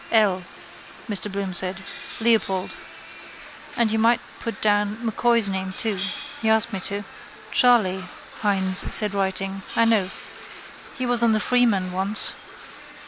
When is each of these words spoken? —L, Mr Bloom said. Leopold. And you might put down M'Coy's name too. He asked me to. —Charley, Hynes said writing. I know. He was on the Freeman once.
—L, 0.11 0.41
Mr 1.07 1.31
Bloom 1.31 1.53
said. 1.53 1.77
Leopold. 2.19 2.75
And 3.77 3.91
you 3.91 3.99
might 3.99 4.19
put 4.39 4.59
down 4.59 4.97
M'Coy's 5.05 5.47
name 5.47 5.73
too. 5.73 5.99
He 6.41 6.49
asked 6.49 6.73
me 6.73 6.79
to. 6.89 7.03
—Charley, 7.51 8.03
Hynes 8.41 8.77
said 8.91 9.13
writing. 9.13 9.61
I 9.75 9.85
know. 9.85 10.09
He 10.97 11.05
was 11.05 11.21
on 11.21 11.33
the 11.33 11.39
Freeman 11.39 11.91
once. 11.91 12.33